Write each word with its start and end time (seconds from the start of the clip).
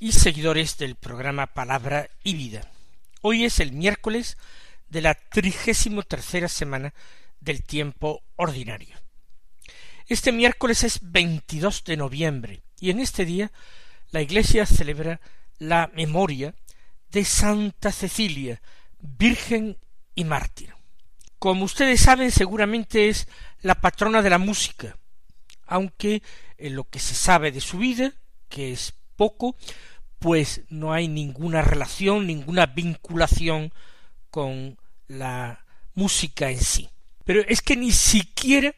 y 0.00 0.12
seguidores 0.12 0.78
del 0.78 0.94
programa 0.94 1.48
Palabra 1.48 2.08
y 2.22 2.34
Vida. 2.34 2.62
Hoy 3.20 3.44
es 3.44 3.58
el 3.58 3.72
miércoles 3.72 4.36
de 4.88 5.02
la 5.02 5.14
trigésimo 5.14 6.04
tercera 6.04 6.48
semana 6.48 6.94
del 7.40 7.64
tiempo 7.64 8.22
ordinario. 8.36 8.96
Este 10.06 10.30
miércoles 10.30 10.84
es 10.84 11.00
22 11.02 11.82
de 11.84 11.96
noviembre 11.96 12.62
y 12.78 12.90
en 12.90 13.00
este 13.00 13.24
día 13.24 13.50
la 14.10 14.22
Iglesia 14.22 14.66
celebra 14.66 15.20
la 15.58 15.90
memoria 15.94 16.54
de 17.10 17.24
Santa 17.24 17.90
Cecilia, 17.90 18.62
Virgen 19.00 19.78
y 20.14 20.24
mártir. 20.24 20.74
Como 21.40 21.64
ustedes 21.64 22.00
saben, 22.00 22.30
seguramente 22.30 23.08
es 23.08 23.26
la 23.62 23.80
patrona 23.80 24.22
de 24.22 24.30
la 24.30 24.38
música, 24.38 24.96
aunque 25.66 26.22
en 26.56 26.76
lo 26.76 26.84
que 26.84 27.00
se 27.00 27.14
sabe 27.14 27.50
de 27.50 27.60
su 27.60 27.78
vida, 27.78 28.12
que 28.48 28.72
es 28.72 28.94
poco, 29.18 29.56
pues 30.18 30.62
no 30.70 30.94
hay 30.94 31.08
ninguna 31.08 31.60
relación, 31.60 32.26
ninguna 32.26 32.64
vinculación 32.64 33.72
con 34.30 34.78
la 35.08 35.66
música 35.94 36.50
en 36.50 36.60
sí. 36.60 36.88
Pero 37.24 37.42
es 37.46 37.60
que 37.60 37.76
ni 37.76 37.92
siquiera 37.92 38.74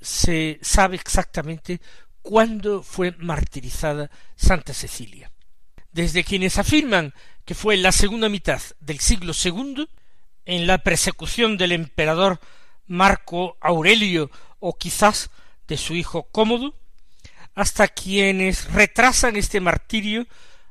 se 0.00 0.60
sabe 0.62 0.96
exactamente 0.96 1.80
cuándo 2.22 2.82
fue 2.82 3.12
martirizada 3.18 4.10
Santa 4.36 4.72
Cecilia. 4.74 5.32
Desde 5.90 6.22
quienes 6.22 6.58
afirman 6.58 7.14
que 7.44 7.54
fue 7.54 7.74
en 7.74 7.82
la 7.82 7.92
segunda 7.92 8.28
mitad 8.28 8.60
del 8.80 9.00
siglo 9.00 9.34
segundo, 9.34 9.88
en 10.44 10.66
la 10.66 10.78
persecución 10.78 11.56
del 11.56 11.72
emperador 11.72 12.40
Marco 12.86 13.56
Aurelio 13.60 14.30
o 14.60 14.76
quizás 14.76 15.30
de 15.66 15.76
su 15.76 15.94
hijo 15.94 16.24
Cómodo, 16.30 16.74
hasta 17.54 17.88
quienes 17.88 18.72
retrasan 18.72 19.36
este 19.36 19.60
martirio 19.60 20.26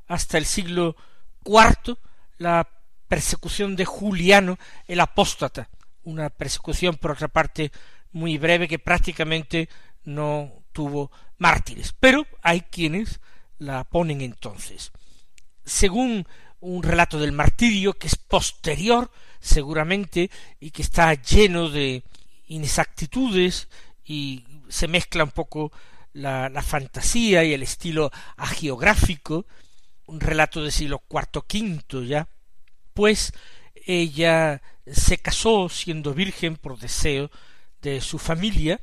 hasta 0.07 0.37
el 0.37 0.45
siglo 0.45 0.95
cuarto, 1.43 1.97
la 2.37 2.67
persecución 3.07 3.75
de 3.75 3.85
Juliano 3.85 4.57
el 4.87 4.99
apóstata, 4.99 5.69
una 6.03 6.29
persecución 6.29 6.95
por 6.95 7.11
otra 7.11 7.27
parte 7.27 7.71
muy 8.11 8.37
breve 8.37 8.67
que 8.67 8.79
prácticamente 8.79 9.69
no 10.03 10.51
tuvo 10.71 11.11
mártires, 11.37 11.93
pero 11.99 12.25
hay 12.41 12.61
quienes 12.61 13.19
la 13.59 13.83
ponen 13.83 14.21
entonces. 14.21 14.91
Según 15.63 16.27
un 16.59 16.83
relato 16.83 17.19
del 17.19 17.31
martirio 17.31 17.93
que 17.93 18.07
es 18.07 18.15
posterior 18.15 19.11
seguramente 19.39 20.29
y 20.59 20.71
que 20.71 20.81
está 20.81 21.13
lleno 21.13 21.69
de 21.69 22.03
inexactitudes 22.47 23.67
y 24.05 24.45
se 24.69 24.87
mezcla 24.87 25.23
un 25.23 25.31
poco 25.31 25.71
la, 26.13 26.49
la 26.49 26.61
fantasía 26.61 27.43
y 27.43 27.53
el 27.53 27.63
estilo 27.63 28.11
agiográfico, 28.37 29.45
un 30.05 30.19
relato 30.19 30.61
del 30.61 30.71
siglo 30.71 30.99
cuarto 30.99 31.43
quinto 31.45 32.03
ya, 32.03 32.27
pues 32.93 33.33
ella 33.85 34.61
se 34.85 35.17
casó 35.17 35.69
siendo 35.69 36.13
virgen 36.13 36.55
por 36.57 36.79
deseo 36.79 37.29
de 37.81 38.01
su 38.01 38.19
familia 38.19 38.79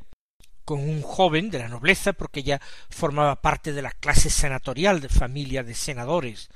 con 0.65 0.81
un 0.81 1.03
joven 1.03 1.51
de 1.51 1.59
la 1.59 1.69
nobleza 1.69 2.13
porque 2.13 2.41
ella 2.41 2.61
formaba 2.91 3.41
parte 3.41 3.73
de 3.73 3.83
la 3.83 3.91
clase 3.91 4.31
senatorial 4.31 5.01
de 5.01 5.09
familia 5.09 5.63
de 5.63 5.75
senadores 5.75 6.49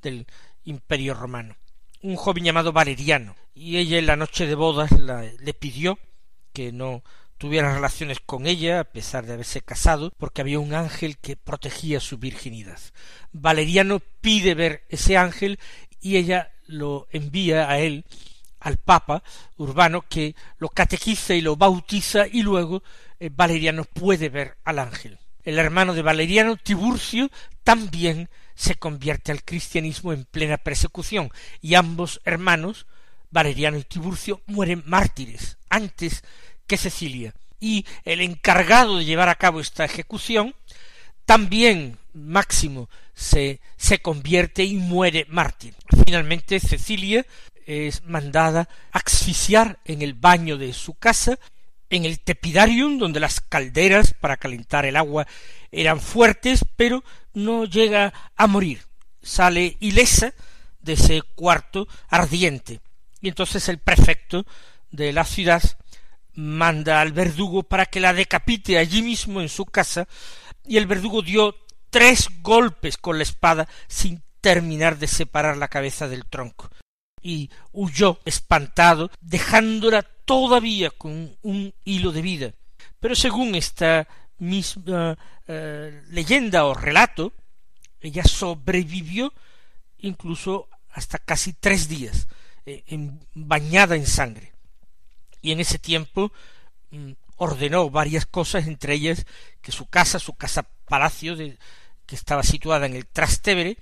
del 0.00 0.26
imperio 0.64 1.14
romano. 1.14 1.56
Un 2.02 2.16
joven 2.16 2.44
llamado 2.44 2.72
Valeriano. 2.72 3.36
Y 3.54 3.76
ella 3.76 3.98
en 3.98 4.06
la 4.06 4.16
noche 4.16 4.46
de 4.46 4.54
bodas 4.54 4.90
le 4.90 5.54
pidió 5.54 5.98
que 6.52 6.72
no 6.72 7.04
tuviera 7.42 7.74
relaciones 7.74 8.20
con 8.24 8.46
ella 8.46 8.78
a 8.78 8.84
pesar 8.84 9.26
de 9.26 9.32
haberse 9.32 9.62
casado 9.62 10.12
porque 10.16 10.42
había 10.42 10.60
un 10.60 10.74
ángel 10.74 11.18
que 11.18 11.34
protegía 11.34 11.98
su 11.98 12.16
virginidad. 12.16 12.78
Valeriano 13.32 13.98
pide 14.20 14.54
ver 14.54 14.84
ese 14.88 15.16
ángel 15.16 15.58
y 16.00 16.18
ella 16.18 16.52
lo 16.68 17.08
envía 17.10 17.68
a 17.68 17.80
él 17.80 18.04
al 18.60 18.76
Papa 18.76 19.24
Urbano 19.56 20.04
que 20.08 20.36
lo 20.58 20.68
catequiza 20.68 21.34
y 21.34 21.40
lo 21.40 21.56
bautiza 21.56 22.28
y 22.28 22.42
luego 22.42 22.84
eh, 23.18 23.28
Valeriano 23.34 23.82
puede 23.86 24.28
ver 24.28 24.56
al 24.62 24.78
ángel. 24.78 25.18
El 25.42 25.58
hermano 25.58 25.94
de 25.94 26.02
Valeriano, 26.02 26.56
Tiburcio, 26.56 27.28
también 27.64 28.30
se 28.54 28.76
convierte 28.76 29.32
al 29.32 29.42
cristianismo 29.42 30.12
en 30.12 30.26
plena 30.26 30.58
persecución 30.58 31.32
y 31.60 31.74
ambos 31.74 32.20
hermanos, 32.24 32.86
Valeriano 33.32 33.78
y 33.78 33.82
Tiburcio, 33.82 34.42
mueren 34.46 34.84
mártires 34.86 35.58
antes 35.68 36.22
que 36.72 36.78
Cecilia. 36.78 37.34
Y 37.60 37.84
el 38.06 38.22
encargado 38.22 38.96
de 38.96 39.04
llevar 39.04 39.28
a 39.28 39.34
cabo 39.34 39.60
esta 39.60 39.84
ejecución, 39.84 40.54
también 41.26 41.98
Máximo 42.14 42.88
se, 43.12 43.60
se 43.76 43.98
convierte 43.98 44.64
y 44.64 44.76
muere 44.76 45.26
mártir. 45.28 45.74
Finalmente 46.06 46.60
Cecilia 46.60 47.26
es 47.66 48.02
mandada 48.06 48.70
asfixiar 48.90 49.80
en 49.84 50.00
el 50.00 50.14
baño 50.14 50.56
de 50.56 50.72
su 50.72 50.94
casa, 50.94 51.38
en 51.90 52.06
el 52.06 52.20
tepidarium, 52.20 52.96
donde 52.96 53.20
las 53.20 53.42
calderas 53.42 54.14
para 54.14 54.38
calentar 54.38 54.86
el 54.86 54.96
agua 54.96 55.26
eran 55.70 56.00
fuertes, 56.00 56.64
pero 56.74 57.04
no 57.34 57.66
llega 57.66 58.14
a 58.34 58.46
morir. 58.46 58.80
Sale 59.22 59.76
ilesa 59.78 60.32
de 60.80 60.94
ese 60.94 61.20
cuarto 61.34 61.86
ardiente. 62.08 62.80
Y 63.20 63.28
entonces 63.28 63.68
el 63.68 63.76
prefecto 63.76 64.46
de 64.90 65.12
la 65.12 65.26
ciudad 65.26 65.62
manda 66.34 67.00
al 67.00 67.12
verdugo 67.12 67.62
para 67.62 67.86
que 67.86 68.00
la 68.00 68.12
decapite 68.12 68.78
allí 68.78 69.02
mismo 69.02 69.40
en 69.40 69.48
su 69.48 69.66
casa, 69.66 70.08
y 70.64 70.76
el 70.76 70.86
verdugo 70.86 71.22
dio 71.22 71.56
tres 71.90 72.28
golpes 72.40 72.96
con 72.96 73.18
la 73.18 73.22
espada 73.22 73.68
sin 73.88 74.22
terminar 74.40 74.98
de 74.98 75.06
separar 75.06 75.56
la 75.56 75.68
cabeza 75.68 76.08
del 76.08 76.26
tronco, 76.26 76.70
y 77.20 77.50
huyó 77.72 78.20
espantado, 78.24 79.10
dejándola 79.20 80.02
todavía 80.02 80.90
con 80.90 81.36
un 81.42 81.74
hilo 81.84 82.12
de 82.12 82.22
vida. 82.22 82.52
Pero 82.98 83.14
según 83.14 83.54
esta 83.54 84.08
misma 84.38 85.18
eh, 85.46 86.02
leyenda 86.10 86.64
o 86.64 86.74
relato, 86.74 87.32
ella 88.00 88.24
sobrevivió 88.24 89.32
incluso 89.98 90.68
hasta 90.90 91.18
casi 91.18 91.52
tres 91.52 91.88
días, 91.88 92.28
eh, 92.66 92.82
bañada 93.34 93.96
en 93.96 94.06
sangre. 94.06 94.52
Y 95.42 95.52
en 95.52 95.60
ese 95.60 95.78
tiempo 95.78 96.32
mm, 96.90 97.12
ordenó 97.36 97.90
varias 97.90 98.24
cosas, 98.24 98.66
entre 98.66 98.94
ellas 98.94 99.26
que 99.60 99.72
su 99.72 99.86
casa, 99.86 100.18
su 100.18 100.34
casa 100.34 100.66
palacio, 100.86 101.36
de, 101.36 101.58
que 102.06 102.14
estaba 102.14 102.42
situada 102.42 102.86
en 102.86 102.94
el 102.94 103.06
Trastevere, 103.06 103.76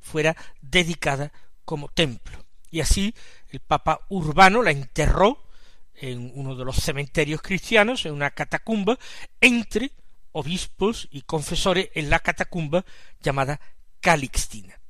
fuera 0.00 0.36
dedicada 0.60 1.32
como 1.64 1.88
templo. 1.88 2.44
Y 2.70 2.80
así 2.80 3.14
el 3.50 3.60
Papa 3.60 4.00
Urbano 4.08 4.62
la 4.62 4.70
enterró 4.70 5.42
en 5.94 6.32
uno 6.34 6.56
de 6.56 6.64
los 6.64 6.76
cementerios 6.76 7.42
cristianos, 7.42 8.06
en 8.06 8.14
una 8.14 8.30
catacumba, 8.30 8.98
entre 9.40 9.92
obispos 10.32 11.08
y 11.10 11.22
confesores 11.22 11.90
en 11.94 12.10
la 12.10 12.18
catacumba 12.18 12.84
llamada 13.20 13.60
Calixtina. 14.00 14.80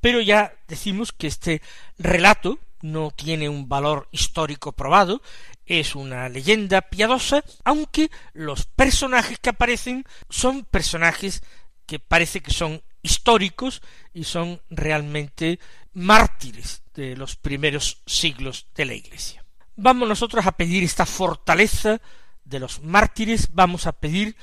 Pero 0.00 0.20
ya 0.20 0.54
decimos 0.68 1.12
que 1.12 1.26
este 1.26 1.60
relato 1.98 2.58
no 2.82 3.10
tiene 3.10 3.48
un 3.48 3.68
valor 3.68 4.08
histórico 4.12 4.72
probado, 4.72 5.22
es 5.66 5.94
una 5.94 6.28
leyenda 6.28 6.82
piadosa, 6.82 7.44
aunque 7.64 8.10
los 8.32 8.66
personajes 8.66 9.38
que 9.38 9.50
aparecen 9.50 10.04
son 10.28 10.64
personajes 10.64 11.42
que 11.86 11.98
parece 11.98 12.40
que 12.40 12.50
son 12.50 12.82
históricos 13.02 13.82
y 14.12 14.24
son 14.24 14.60
realmente 14.70 15.58
mártires 15.92 16.82
de 16.94 17.16
los 17.16 17.36
primeros 17.36 18.02
siglos 18.06 18.66
de 18.74 18.84
la 18.84 18.94
Iglesia. 18.94 19.44
Vamos 19.76 20.08
nosotros 20.08 20.46
a 20.46 20.52
pedir 20.52 20.84
esta 20.84 21.06
fortaleza 21.06 22.00
de 22.44 22.60
los 22.60 22.82
mártires, 22.82 23.48
vamos 23.52 23.86
a 23.86 23.92
pedir 23.92 24.36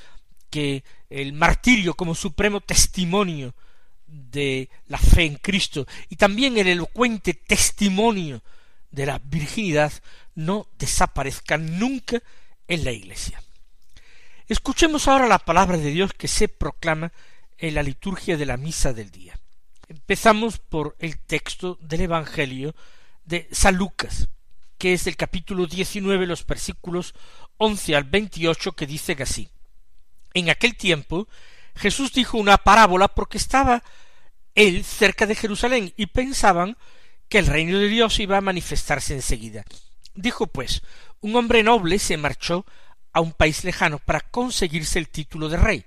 que 0.50 0.84
el 1.10 1.34
martirio 1.34 1.94
como 1.94 2.14
supremo 2.14 2.62
testimonio 2.62 3.56
de 4.06 4.70
la 4.88 4.98
fe 4.98 5.24
en 5.24 5.36
Cristo 5.36 5.88
y 6.10 6.18
también 6.18 6.58
el 6.58 6.68
elocuente 6.68 7.34
testimonio 7.34 8.42
de 8.92 9.06
la 9.06 9.20
virginidad 9.24 9.92
no 10.36 10.68
desaparezcan 10.78 11.80
nunca 11.80 12.22
en 12.68 12.84
la 12.84 12.92
Iglesia. 12.92 13.42
Escuchemos 14.48 15.08
ahora 15.08 15.28
la 15.28 15.40
palabra 15.40 15.78
de 15.78 15.92
Dios 15.92 16.12
que 16.14 16.28
se 16.28 16.48
proclama 16.48 17.12
en 17.58 17.76
la 17.76 17.84
liturgia 17.84 18.38
de 18.38 18.46
la 18.46 18.58
misa 18.58 18.94
del 18.94 19.12
día. 19.12 19.40
Empezamos 19.88 20.58
por 20.58 20.96
el 21.00 21.20
texto 21.20 21.78
del 21.82 22.02
Evangelio 22.02 22.76
de 23.24 23.48
San 23.52 23.76
Lucas, 23.76 24.30
que 24.78 24.94
es 24.94 25.06
del 25.06 25.16
capítulo 25.16 25.68
19, 25.68 26.28
los 26.28 26.46
versículos 26.46 27.14
11 27.58 27.96
al 27.96 28.04
28, 28.06 28.72
que 28.74 28.88
dice 28.88 29.16
así. 29.22 29.50
En 30.34 30.50
aquel 30.50 30.76
tiempo 30.76 31.28
Jesús 31.76 32.14
dijo 32.14 32.38
una 32.38 32.58
parábola 32.58 33.08
porque 33.08 33.38
estaba 33.38 33.84
él 34.56 34.84
cerca 34.84 35.26
de 35.26 35.36
Jerusalén 35.36 35.94
y 35.96 36.08
pensaban 36.08 36.78
que 37.32 37.40
el 37.40 37.48
reino 37.48 37.80
de 37.80 37.88
Dios 37.88 38.20
iba 38.20 38.38
a 38.38 38.42
manifestarse 38.42 39.14
enseguida. 39.14 39.64
Dijo 40.14 40.48
pues, 40.48 40.84
un 41.22 41.38
hombre 41.38 41.64
noble 41.64 41.98
se 41.98 42.18
marchó 42.18 42.66
a 43.14 43.22
un 43.22 43.32
país 43.32 43.64
lejano 43.64 44.00
para 44.00 44.20
conseguirse 44.20 45.00
el 45.00 45.08
título 45.08 45.48
de 45.48 45.56
rey 45.56 45.86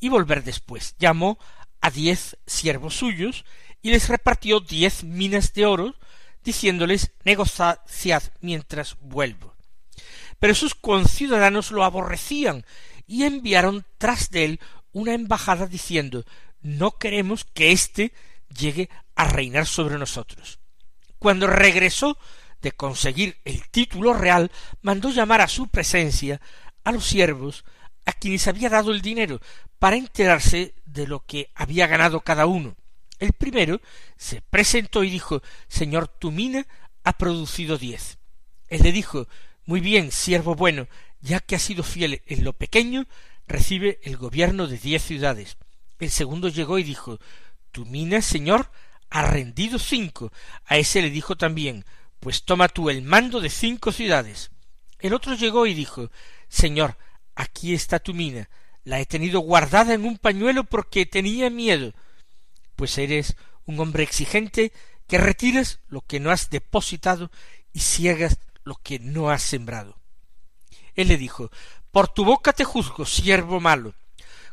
y 0.00 0.08
volver 0.08 0.42
después. 0.42 0.96
Llamó 0.98 1.38
a 1.80 1.90
diez 1.90 2.36
siervos 2.46 2.96
suyos 2.96 3.44
y 3.80 3.92
les 3.92 4.08
repartió 4.08 4.58
diez 4.58 5.04
minas 5.04 5.54
de 5.54 5.66
oro, 5.66 5.94
diciéndoles 6.42 7.12
negociad 7.24 8.22
mientras 8.40 8.96
vuelvo. 9.00 9.54
Pero 10.40 10.56
sus 10.56 10.74
conciudadanos 10.74 11.70
lo 11.70 11.84
aborrecían 11.84 12.66
y 13.06 13.22
enviaron 13.22 13.86
tras 13.98 14.30
de 14.30 14.44
él 14.46 14.60
una 14.90 15.14
embajada 15.14 15.68
diciendo 15.68 16.24
no 16.60 16.98
queremos 16.98 17.44
que 17.44 17.70
éste 17.70 18.12
llegue 18.48 18.90
a 19.14 19.26
reinar 19.26 19.66
sobre 19.66 19.96
nosotros. 19.96 20.58
Cuando 21.22 21.46
regresó 21.46 22.18
de 22.62 22.72
conseguir 22.72 23.36
el 23.44 23.68
título 23.68 24.12
real, 24.12 24.50
mandó 24.80 25.10
llamar 25.10 25.40
a 25.40 25.46
su 25.46 25.68
presencia 25.68 26.40
a 26.82 26.90
los 26.90 27.06
siervos 27.06 27.64
a 28.06 28.12
quienes 28.12 28.48
había 28.48 28.68
dado 28.68 28.90
el 28.90 29.02
dinero 29.02 29.40
para 29.78 29.94
enterarse 29.94 30.74
de 30.84 31.06
lo 31.06 31.24
que 31.24 31.52
había 31.54 31.86
ganado 31.86 32.22
cada 32.22 32.46
uno. 32.46 32.74
El 33.20 33.34
primero 33.34 33.80
se 34.16 34.42
presentó 34.42 35.04
y 35.04 35.10
dijo 35.10 35.44
Señor, 35.68 36.08
tu 36.08 36.32
mina 36.32 36.66
ha 37.04 37.12
producido 37.12 37.78
diez. 37.78 38.18
Él 38.68 38.82
le 38.82 38.90
dijo 38.90 39.28
Muy 39.64 39.78
bien, 39.78 40.10
siervo 40.10 40.56
bueno, 40.56 40.88
ya 41.20 41.38
que 41.38 41.54
has 41.54 41.62
sido 41.62 41.84
fiel 41.84 42.20
en 42.26 42.42
lo 42.42 42.52
pequeño, 42.52 43.06
recibe 43.46 44.00
el 44.02 44.16
gobierno 44.16 44.66
de 44.66 44.76
diez 44.76 45.04
ciudades. 45.04 45.56
El 46.00 46.10
segundo 46.10 46.48
llegó 46.48 46.80
y 46.80 46.82
dijo 46.82 47.20
Tu 47.70 47.86
mina, 47.86 48.22
señor, 48.22 48.72
ha 49.12 49.26
rendido 49.26 49.78
cinco. 49.78 50.32
A 50.64 50.78
ese 50.78 51.02
le 51.02 51.10
dijo 51.10 51.36
también 51.36 51.84
Pues 52.18 52.44
toma 52.44 52.68
tú 52.68 52.90
el 52.90 53.02
mando 53.02 53.40
de 53.40 53.50
cinco 53.50 53.92
ciudades. 53.92 54.50
El 54.98 55.14
otro 55.14 55.34
llegó 55.34 55.66
y 55.66 55.74
dijo 55.74 56.10
Señor, 56.48 56.96
aquí 57.34 57.74
está 57.74 57.98
tu 57.98 58.14
mina. 58.14 58.48
La 58.84 59.00
he 59.00 59.06
tenido 59.06 59.40
guardada 59.40 59.94
en 59.94 60.04
un 60.04 60.18
pañuelo 60.18 60.64
porque 60.64 61.06
tenía 61.06 61.50
miedo. 61.50 61.92
Pues 62.74 62.98
eres 62.98 63.36
un 63.66 63.78
hombre 63.78 64.02
exigente 64.02 64.72
que 65.06 65.18
retiras 65.18 65.80
lo 65.88 66.00
que 66.00 66.18
no 66.18 66.30
has 66.30 66.50
depositado 66.50 67.30
y 67.72 67.80
ciegas 67.80 68.38
lo 68.64 68.76
que 68.76 68.98
no 68.98 69.30
has 69.30 69.42
sembrado. 69.42 69.98
Él 70.94 71.08
le 71.08 71.16
dijo 71.16 71.50
por 71.90 72.08
tu 72.08 72.24
boca 72.24 72.54
te 72.54 72.64
juzgo, 72.64 73.04
siervo 73.04 73.60
malo, 73.60 73.94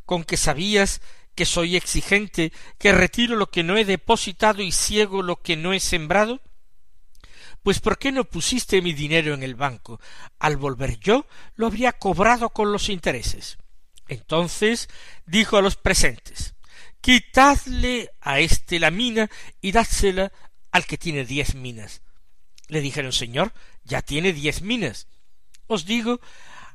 con 0.06 0.26
que 0.26 0.36
sabías 0.36 1.02
que 1.40 1.46
soy 1.46 1.78
exigente, 1.78 2.52
que 2.78 2.92
retiro 2.92 3.38
lo 3.38 3.50
que 3.50 3.64
no 3.64 3.78
he 3.78 3.86
depositado 3.86 4.62
y 4.62 4.74
ciego 4.74 5.24
lo 5.24 5.42
que 5.42 5.56
no 5.56 5.72
he 5.72 5.80
sembrado? 5.80 6.42
Pues 7.64 7.80
¿por 7.80 7.98
qué 7.98 8.12
no 8.12 8.26
pusiste 8.26 8.82
mi 8.82 8.92
dinero 8.92 9.34
en 9.34 9.42
el 9.42 9.56
banco? 9.56 10.02
Al 10.38 10.58
volver 10.58 11.00
yo 11.00 11.26
lo 11.56 11.68
habría 11.68 11.94
cobrado 11.94 12.50
con 12.50 12.74
los 12.74 12.90
intereses. 12.90 13.58
Entonces 14.10 14.90
dijo 15.26 15.56
a 15.56 15.62
los 15.62 15.78
presentes 15.78 16.56
Quitadle 17.00 18.10
a 18.20 18.42
éste 18.42 18.78
la 18.78 18.92
mina 18.92 19.30
y 19.62 19.72
dádsela 19.72 20.34
al 20.72 20.86
que 20.86 20.98
tiene 20.98 21.24
diez 21.24 21.56
minas. 21.56 22.02
Le 22.68 22.82
dijeron 22.82 23.14
Señor, 23.14 23.54
ya 23.86 24.02
tiene 24.02 24.34
diez 24.34 24.62
minas. 24.62 25.08
Os 25.68 25.86
digo 25.86 26.20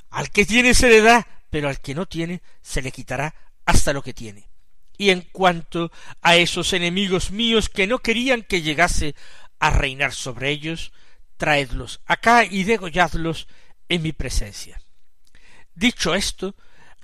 al 0.09 0.31
que 0.31 0.47
tiene 0.47 0.73
se 0.73 0.89
le 0.89 1.03
da, 1.03 1.29
pero 1.51 1.69
al 1.69 1.83
que 1.83 1.95
no 1.95 2.07
tiene 2.07 2.41
se 2.63 2.81
le 2.81 2.93
quitará 2.93 3.35
hasta 3.67 3.93
lo 3.93 4.03
que 4.03 4.15
tiene. 4.15 4.54
Y 4.97 5.11
en 5.11 5.23
cuanto 5.23 5.91
a 6.23 6.37
esos 6.37 6.73
enemigos 6.73 7.31
míos 7.31 7.69
que 7.69 7.87
no 7.87 7.99
querían 7.99 8.43
que 8.43 8.63
llegase 8.63 9.15
a 9.59 9.71
reinar 9.71 10.13
sobre 10.13 10.51
ellos, 10.51 10.93
traedlos 11.37 12.01
acá 12.07 12.45
y 12.45 12.65
degolladlos 12.65 13.49
en 13.89 14.03
mi 14.03 14.13
presencia. 14.13 14.81
Dicho 15.75 16.15
esto, 16.15 16.55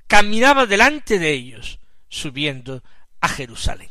caminaba 0.06 0.66
delante 0.66 1.18
de 1.18 1.32
ellos, 1.32 1.80
subiendo 2.08 2.82
a 3.20 3.28
Jerusalén. 3.28 3.90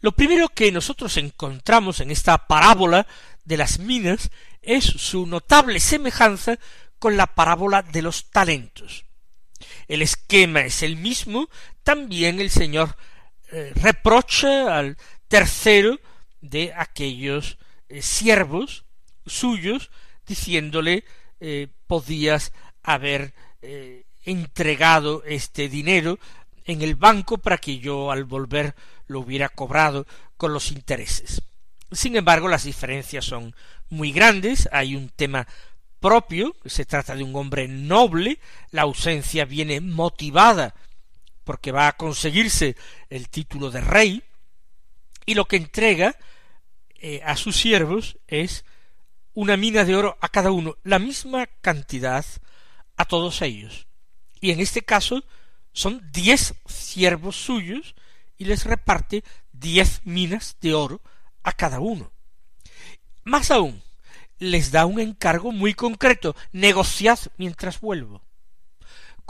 Lo 0.00 0.12
primero 0.12 0.48
que 0.48 0.72
nosotros 0.72 1.16
encontramos 1.18 2.00
en 2.00 2.10
esta 2.10 2.46
parábola 2.46 3.06
de 3.44 3.56
las 3.56 3.78
minas 3.78 4.30
es 4.62 4.84
su 4.84 5.26
notable 5.26 5.78
semejanza 5.80 6.58
con 6.98 7.16
la 7.16 7.26
parábola 7.26 7.82
de 7.82 8.02
los 8.02 8.30
talentos. 8.30 9.04
El 9.88 10.02
esquema 10.02 10.60
es 10.60 10.82
el 10.82 10.96
mismo, 10.96 11.48
también 11.82 12.40
el 12.40 12.50
Señor 12.50 12.96
eh, 13.52 13.72
reprocha 13.74 14.78
al 14.78 14.96
tercero 15.26 15.98
de 16.40 16.72
aquellos 16.76 17.58
eh, 17.88 18.00
siervos 18.00 18.84
suyos, 19.26 19.90
diciéndole 20.26 21.04
eh, 21.40 21.68
podías 21.86 22.52
haber 22.82 23.34
entregado 24.24 25.22
este 25.24 25.68
dinero 25.68 26.18
en 26.64 26.80
el 26.80 26.94
banco 26.94 27.36
para 27.36 27.58
que 27.58 27.78
yo 27.78 28.10
al 28.10 28.24
volver 28.24 28.74
lo 29.06 29.20
hubiera 29.20 29.50
cobrado 29.50 30.06
con 30.38 30.54
los 30.54 30.72
intereses. 30.72 31.42
Sin 31.92 32.16
embargo, 32.16 32.48
las 32.48 32.64
diferencias 32.64 33.26
son 33.26 33.54
muy 33.90 34.12
grandes, 34.12 34.66
hay 34.72 34.96
un 34.96 35.10
tema 35.10 35.46
propio, 35.98 36.56
se 36.64 36.86
trata 36.86 37.14
de 37.14 37.22
un 37.22 37.36
hombre 37.36 37.68
noble, 37.68 38.38
la 38.70 38.82
ausencia 38.82 39.44
viene 39.44 39.80
motivada 39.80 40.74
porque 41.50 41.72
va 41.72 41.88
a 41.88 41.96
conseguirse 41.96 42.76
el 43.08 43.28
título 43.28 43.72
de 43.72 43.80
rey, 43.80 44.22
y 45.26 45.34
lo 45.34 45.46
que 45.46 45.56
entrega 45.56 46.14
eh, 47.00 47.22
a 47.24 47.34
sus 47.34 47.56
siervos 47.56 48.18
es 48.28 48.64
una 49.34 49.56
mina 49.56 49.84
de 49.84 49.96
oro 49.96 50.16
a 50.20 50.28
cada 50.28 50.52
uno, 50.52 50.76
la 50.84 51.00
misma 51.00 51.48
cantidad 51.60 52.24
a 52.96 53.04
todos 53.04 53.42
ellos. 53.42 53.88
Y 54.40 54.52
en 54.52 54.60
este 54.60 54.82
caso 54.82 55.24
son 55.72 56.08
diez 56.12 56.54
siervos 56.66 57.34
suyos 57.34 57.96
y 58.38 58.44
les 58.44 58.64
reparte 58.64 59.24
diez 59.50 60.02
minas 60.04 60.56
de 60.60 60.74
oro 60.74 61.00
a 61.42 61.50
cada 61.50 61.80
uno. 61.80 62.12
Más 63.24 63.50
aún, 63.50 63.82
les 64.38 64.70
da 64.70 64.86
un 64.86 65.00
encargo 65.00 65.50
muy 65.50 65.74
concreto, 65.74 66.36
negociad 66.52 67.18
mientras 67.38 67.80
vuelvo. 67.80 68.22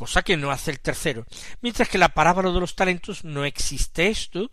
Cosa 0.00 0.23
que 0.23 0.38
no 0.38 0.50
hace 0.50 0.71
el 0.71 0.80
tercero. 0.80 1.26
Mientras 1.61 1.87
que 1.90 1.99
la 1.99 2.14
parábola 2.14 2.50
de 2.50 2.59
los 2.59 2.75
talentos 2.75 3.23
no 3.23 3.45
existe 3.45 4.09
esto, 4.09 4.50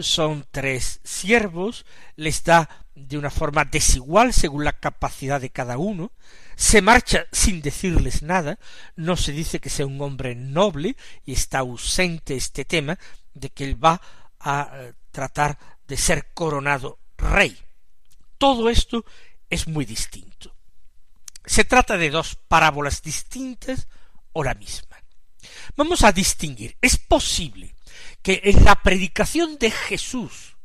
son 0.00 0.44
tres 0.50 0.98
siervos, 1.04 1.86
les 2.16 2.42
da 2.42 2.68
de 2.96 3.16
una 3.16 3.30
forma 3.30 3.64
desigual 3.64 4.32
según 4.32 4.64
la 4.64 4.72
capacidad 4.72 5.40
de 5.40 5.50
cada 5.50 5.78
uno, 5.78 6.10
se 6.56 6.82
marcha 6.82 7.26
sin 7.30 7.62
decirles 7.62 8.22
nada, 8.22 8.58
no 8.96 9.16
se 9.16 9.30
dice 9.30 9.60
que 9.60 9.70
sea 9.70 9.86
un 9.86 10.02
hombre 10.02 10.34
noble 10.34 10.96
y 11.24 11.34
está 11.34 11.60
ausente 11.60 12.34
este 12.34 12.64
tema 12.64 12.98
de 13.32 13.50
que 13.50 13.62
él 13.62 13.84
va 13.84 14.00
a 14.40 14.72
eh, 14.74 14.94
tratar 15.12 15.56
de 15.86 15.96
ser 15.96 16.32
coronado 16.34 16.98
rey. 17.16 17.56
Todo 18.38 18.68
esto 18.68 19.04
es 19.50 19.68
muy 19.68 19.84
distinto. 19.84 20.52
Se 21.44 21.62
trata 21.62 21.96
de 21.96 22.10
dos 22.10 22.34
parábolas 22.34 23.02
distintas 23.02 23.86
o 24.32 24.44
la 24.44 24.54
misma. 24.54 24.96
Vamos 25.76 26.02
a 26.02 26.12
distinguir. 26.12 26.76
Es 26.80 26.98
posible 26.98 27.74
que 28.22 28.40
en 28.44 28.64
la 28.64 28.82
predicación 28.82 29.58
de 29.58 29.70
Jesús, 29.70 30.56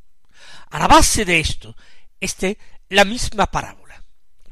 a 0.70 0.80
la 0.80 0.88
base 0.88 1.26
de 1.26 1.40
esto, 1.40 1.76
esté 2.20 2.58
la 2.90 3.06
misma 3.06 3.48
parábola. 3.48 4.04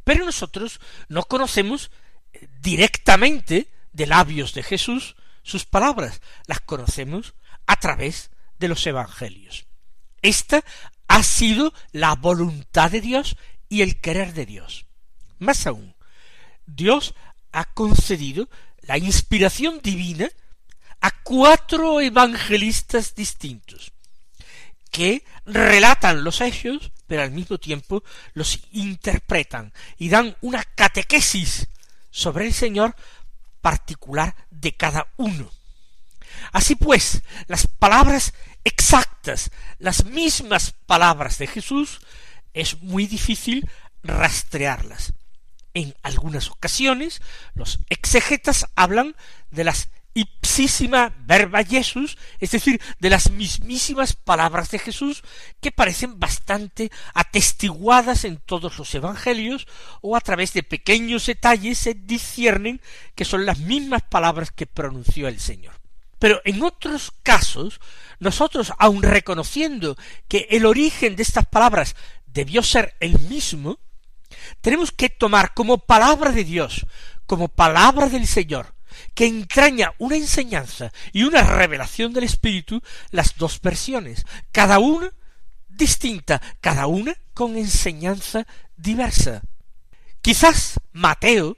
Pero 0.04 0.26
nosotros 0.26 0.80
no 1.08 1.24
conocemos 1.24 1.92
eh, 2.34 2.48
directamente 2.60 3.72
de 3.92 4.08
labios 4.08 4.54
de 4.54 4.64
Jesús 4.64 5.16
sus 5.44 5.66
palabras, 5.66 6.22
las 6.48 6.62
conocemos 6.62 7.36
a 7.68 7.76
través 7.78 8.32
de 8.60 8.68
los 8.70 8.86
evangelios. 8.88 9.68
Esta 10.22 10.64
ha 11.08 11.22
sido 11.22 11.74
la 11.92 12.16
voluntad 12.16 12.92
de 12.92 13.02
Dios 13.02 13.36
y 13.68 13.82
el 13.82 14.00
querer 14.00 14.34
de 14.34 14.46
Dios. 14.46 14.86
Más 15.38 15.68
aún, 15.68 15.96
Dios 16.66 17.14
ha 17.52 17.66
concedido 17.66 18.50
la 18.84 18.98
inspiración 18.98 19.80
divina 19.82 20.30
a 21.02 21.12
cuatro 21.24 22.00
evangelistas 22.00 23.16
distintos, 23.16 23.92
que 24.92 25.26
relatan 25.46 26.24
los 26.24 26.40
hechos, 26.42 26.92
pero 27.08 27.24
al 27.24 27.32
mismo 27.32 27.58
tiempo 27.58 28.04
los 28.34 28.60
interpretan 28.72 29.74
y 29.98 30.10
dan 30.10 30.38
una 30.42 30.64
catequesis 30.64 31.68
sobre 32.10 32.46
el 32.46 32.54
Señor 32.54 32.96
particular 33.62 34.36
de 34.50 34.76
cada 34.76 35.08
uno. 35.18 35.52
Así 36.52 36.76
pues, 36.76 37.22
las 37.48 37.68
palabras 37.68 38.34
exactas, 38.64 39.52
las 39.80 40.06
mismas 40.06 40.74
palabras 40.86 41.38
de 41.38 41.48
Jesús, 41.48 42.00
es 42.54 42.82
muy 42.82 43.08
difícil 43.08 43.70
rastrearlas. 44.04 45.14
En 45.74 45.96
algunas 46.04 46.50
ocasiones 46.50 47.22
los 47.56 47.80
exegetas 47.90 48.68
hablan 48.76 49.16
de 49.52 49.64
las 49.64 49.90
ipsísima 50.14 51.14
verba 51.26 51.64
Jesús, 51.64 52.18
es 52.40 52.52
decir, 52.52 52.80
de 53.00 53.10
las 53.10 53.32
mismísimas 53.32 54.14
palabras 54.14 54.70
de 54.70 54.80
Jesús 54.80 55.24
que 55.60 55.72
parecen 55.72 56.20
bastante 56.20 56.92
atestiguadas 57.14 58.24
en 58.26 58.38
todos 58.38 58.78
los 58.78 58.94
evangelios 58.94 59.68
o 60.02 60.16
a 60.16 60.22
través 60.22 60.54
de 60.54 60.64
pequeños 60.64 61.26
detalles 61.26 61.80
se 61.80 61.94
disciernen 61.96 62.82
que 63.16 63.26
son 63.26 63.46
las 63.46 63.60
mismas 63.60 64.04
palabras 64.04 64.52
que 64.52 64.68
pronunció 64.68 65.28
el 65.28 65.40
Señor. 65.40 65.74
Pero 66.20 66.42
en 66.46 66.64
otros 66.64 67.12
casos, 67.24 67.82
nosotros, 68.20 68.72
aun 68.78 69.04
reconociendo 69.04 69.98
que 70.30 70.48
el 70.52 70.66
origen 70.66 71.16
de 71.16 71.24
estas 71.24 71.48
palabras 71.48 71.96
debió 72.28 72.64
ser 72.64 72.96
el 73.02 73.20
mismo, 73.20 73.80
tenemos 74.62 74.92
que 74.92 75.10
tomar 75.10 75.54
como 75.54 75.80
palabra 75.80 76.32
de 76.32 76.44
Dios, 76.44 76.86
como 77.26 77.48
palabra 77.48 78.10
del 78.10 78.28
Señor, 78.28 78.74
que 79.14 79.26
entraña 79.26 79.94
una 79.98 80.16
enseñanza 80.16 80.92
y 81.12 81.24
una 81.24 81.44
revelación 81.44 82.14
del 82.14 82.24
Espíritu, 82.24 82.82
las 83.12 83.36
dos 83.38 83.60
versiones, 83.62 84.26
cada 84.52 84.80
una 84.80 85.12
distinta, 85.68 86.42
cada 86.62 86.88
una 86.88 87.16
con 87.34 87.58
enseñanza 87.58 88.46
diversa. 88.76 89.42
Quizás 90.22 90.80
Mateo, 90.92 91.58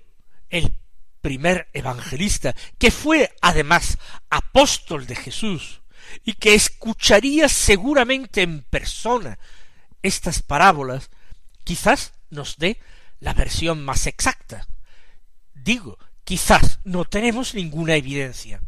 el 0.50 0.78
primer 1.22 1.70
evangelista, 1.74 2.56
que 2.78 2.92
fue 2.92 3.34
además 3.42 3.98
apóstol 4.30 5.06
de 5.08 5.16
Jesús, 5.16 5.82
y 6.24 6.34
que 6.34 6.54
escucharía 6.54 7.50
seguramente 7.50 8.42
en 8.42 8.62
persona 8.62 9.40
estas 10.02 10.42
parábolas, 10.42 11.10
quizás 11.66 12.14
nos 12.30 12.58
dé 12.58 12.80
la 13.20 13.34
versión 13.34 13.84
más 13.84 14.08
exacta. 14.08 14.66
Digo, 15.54 15.98
quizás 16.24 16.80
no 16.86 17.04
tenemos 17.04 17.54
ninguna 17.54 17.96
evidencia. 17.96 18.62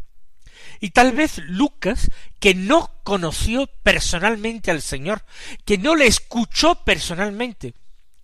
Y 0.80 0.90
tal 0.90 1.14
vez 1.14 1.38
Lucas, 1.38 2.10
que 2.40 2.54
no 2.54 2.92
conoció 3.04 3.68
personalmente 3.84 4.72
al 4.72 4.82
Señor, 4.82 5.24
que 5.64 5.78
no 5.78 5.96
le 5.96 6.08
escuchó 6.08 6.84
personalmente, 6.84 7.74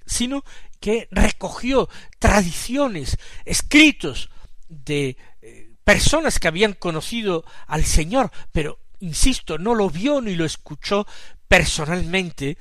sino 0.06 0.44
que 0.80 1.08
recogió 1.12 1.88
tradiciones, 2.20 3.18
escritos 3.46 4.30
de 4.68 5.18
eh, 5.42 5.75
personas 5.84 6.39
que 6.39 6.48
habían 6.48 6.74
conocido 6.74 7.46
al 7.68 7.86
Señor, 7.86 8.32
pero, 8.51 8.80
insisto, 9.00 9.58
no 9.58 9.75
lo 9.75 9.89
vio 9.89 10.20
ni 10.20 10.36
lo 10.36 10.46
escuchó 10.46 11.08
personalmente, 11.48 12.58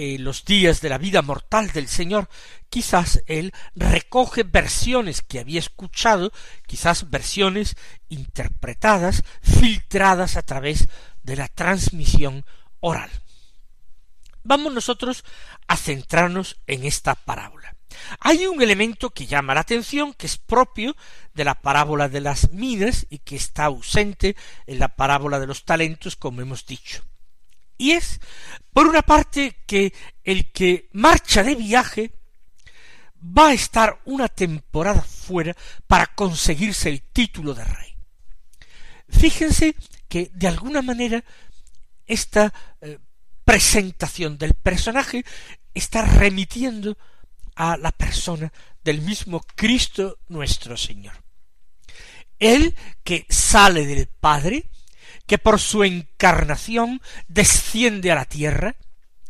eh, 0.00 0.16
los 0.16 0.44
días 0.44 0.80
de 0.80 0.90
la 0.90 0.96
vida 0.96 1.22
mortal 1.22 1.72
del 1.72 1.88
Señor, 1.88 2.28
quizás 2.70 3.20
él 3.26 3.52
recoge 3.74 4.44
versiones 4.44 5.22
que 5.22 5.40
había 5.40 5.58
escuchado, 5.58 6.32
quizás 6.68 7.10
versiones 7.10 7.74
interpretadas, 8.08 9.24
filtradas 9.42 10.36
a 10.36 10.42
través 10.42 10.86
de 11.24 11.34
la 11.34 11.48
transmisión 11.48 12.44
oral. 12.78 13.10
Vamos 14.44 14.72
nosotros 14.72 15.24
a 15.66 15.76
centrarnos 15.76 16.58
en 16.68 16.84
esta 16.84 17.16
parábola. 17.16 17.74
Hay 18.20 18.46
un 18.46 18.62
elemento 18.62 19.10
que 19.10 19.26
llama 19.26 19.54
la 19.54 19.62
atención, 19.62 20.14
que 20.14 20.26
es 20.26 20.38
propio 20.38 20.94
de 21.34 21.42
la 21.42 21.56
parábola 21.56 22.08
de 22.08 22.20
las 22.20 22.52
minas 22.52 23.04
y 23.10 23.18
que 23.18 23.34
está 23.34 23.64
ausente 23.64 24.36
en 24.68 24.78
la 24.78 24.94
parábola 24.94 25.40
de 25.40 25.48
los 25.48 25.64
talentos, 25.64 26.14
como 26.14 26.40
hemos 26.40 26.66
dicho. 26.66 27.02
Y 27.78 27.92
es, 27.92 28.20
por 28.72 28.86
una 28.86 29.02
parte, 29.02 29.56
que 29.66 29.94
el 30.24 30.50
que 30.52 30.88
marcha 30.92 31.42
de 31.42 31.54
viaje 31.54 32.12
va 33.22 33.48
a 33.48 33.52
estar 33.52 34.00
una 34.04 34.28
temporada 34.28 35.00
fuera 35.00 35.56
para 35.86 36.06
conseguirse 36.06 36.88
el 36.88 37.02
título 37.02 37.54
de 37.54 37.64
rey. 37.64 37.94
Fíjense 39.08 39.74
que 40.08 40.30
de 40.34 40.48
alguna 40.48 40.82
manera 40.82 41.24
esta 42.06 42.52
eh, 42.80 42.98
presentación 43.44 44.38
del 44.38 44.54
personaje 44.54 45.24
está 45.74 46.02
remitiendo 46.02 46.96
a 47.54 47.76
la 47.76 47.92
persona 47.92 48.52
del 48.82 49.00
mismo 49.02 49.40
Cristo 49.54 50.18
nuestro 50.28 50.76
Señor. 50.76 51.14
Él 52.38 52.74
que 53.02 53.26
sale 53.28 53.84
del 53.84 54.06
Padre, 54.06 54.70
que 55.28 55.36
por 55.38 55.60
su 55.60 55.84
encarnación 55.84 57.02
desciende 57.28 58.10
a 58.10 58.14
la 58.14 58.24
tierra 58.24 58.74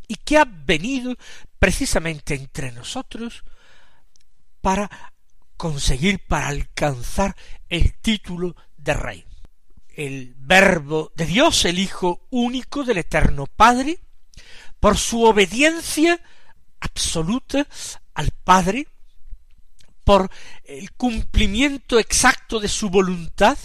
y 0.06 0.14
que 0.14 0.38
ha 0.38 0.44
venido 0.44 1.16
precisamente 1.58 2.36
entre 2.36 2.70
nosotros 2.70 3.42
para 4.60 5.12
conseguir, 5.56 6.24
para 6.24 6.46
alcanzar 6.46 7.34
el 7.68 7.94
título 7.94 8.54
de 8.76 8.94
rey. 8.94 9.24
El 9.88 10.36
verbo 10.38 11.10
de 11.16 11.26
Dios, 11.26 11.64
el 11.64 11.80
Hijo 11.80 12.28
único 12.30 12.84
del 12.84 12.98
Eterno 12.98 13.46
Padre, 13.46 13.98
por 14.78 14.96
su 14.96 15.24
obediencia 15.24 16.20
absoluta 16.78 17.66
al 18.14 18.30
Padre, 18.44 18.86
por 20.04 20.30
el 20.62 20.92
cumplimiento 20.92 21.98
exacto 21.98 22.60
de 22.60 22.68
su 22.68 22.88
voluntad, 22.88 23.58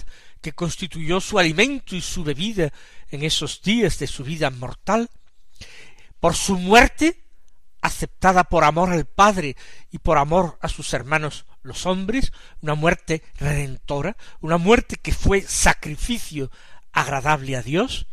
que 0.44 0.52
constituyó 0.52 1.22
su 1.22 1.40
alimento 1.40 1.96
y 1.96 2.02
su 2.02 2.22
bebida 2.22 2.74
en 3.10 3.24
esos 3.24 3.62
días 3.62 3.98
de 3.98 4.08
su 4.08 4.26
vida 4.26 4.50
mortal, 4.50 5.10
por 6.20 6.36
su 6.36 6.58
muerte, 6.58 7.24
aceptada 7.82 8.44
por 8.44 8.66
amor 8.66 8.92
al 8.92 9.06
Padre 9.06 9.56
y 9.90 10.00
por 10.00 10.18
amor 10.18 10.60
a 10.62 10.68
sus 10.68 10.94
hermanos 10.94 11.46
los 11.62 11.86
hombres, 11.86 12.34
una 12.62 12.76
muerte 12.76 13.24
redentora, 13.40 14.18
una 14.42 14.58
muerte 14.58 14.98
que 14.98 15.14
fue 15.14 15.42
sacrificio 15.42 16.52
agradable 16.92 17.56
a 17.56 17.62
Dios, 17.62 18.06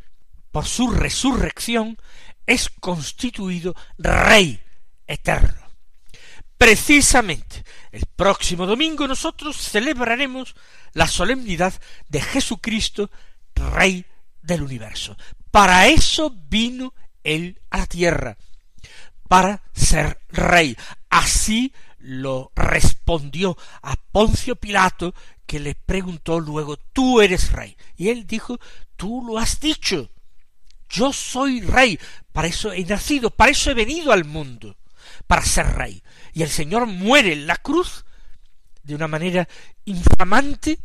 por 0.52 0.66
su 0.66 0.92
resurrección 0.92 1.98
es 2.46 2.68
constituido 2.68 3.74
Rey 3.98 4.60
eterno. 5.08 5.68
Precisamente 6.56 7.64
el 7.92 8.06
próximo 8.06 8.66
domingo 8.66 9.06
nosotros 9.06 9.56
celebraremos 9.56 10.54
la 10.92 11.06
solemnidad 11.06 11.74
de 12.08 12.20
Jesucristo, 12.20 13.10
Rey 13.54 14.04
del 14.42 14.62
universo. 14.62 15.16
Para 15.50 15.88
eso 15.88 16.34
vino 16.48 16.94
Él 17.24 17.60
a 17.70 17.78
la 17.78 17.86
tierra, 17.86 18.38
para 19.28 19.62
ser 19.72 20.20
Rey. 20.28 20.76
Así 21.08 21.72
lo 21.98 22.52
respondió 22.54 23.56
a 23.82 23.96
Poncio 23.96 24.56
Pilato, 24.56 25.14
que 25.46 25.60
le 25.60 25.74
preguntó 25.74 26.38
luego, 26.38 26.76
¿tú 26.76 27.20
eres 27.20 27.52
Rey? 27.52 27.76
Y 27.96 28.08
él 28.08 28.26
dijo, 28.26 28.58
tú 28.96 29.24
lo 29.26 29.38
has 29.38 29.58
dicho. 29.58 30.10
Yo 30.88 31.12
soy 31.12 31.60
Rey, 31.60 31.98
para 32.32 32.48
eso 32.48 32.72
he 32.72 32.84
nacido, 32.84 33.30
para 33.30 33.50
eso 33.50 33.70
he 33.70 33.74
venido 33.74 34.12
al 34.12 34.24
mundo, 34.24 34.76
para 35.26 35.44
ser 35.44 35.66
Rey. 35.66 36.02
Y 36.32 36.42
el 36.42 36.48
Señor 36.48 36.86
muere 36.86 37.32
en 37.32 37.46
la 37.46 37.56
cruz 37.56 38.04
de 38.82 38.94
una 38.94 39.08
manera 39.08 39.48
infamante, 39.84 40.78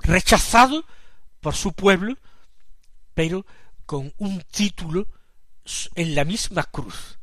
rechazado 0.00 0.84
por 1.40 1.54
su 1.54 1.72
pueblo, 1.72 2.16
pero 3.14 3.46
con 3.86 4.12
un 4.18 4.40
título 4.42 5.08
en 5.94 6.14
la 6.14 6.24
misma 6.24 6.64
cruz. 6.64 7.18